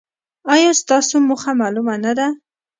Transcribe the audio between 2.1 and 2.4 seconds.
ده؟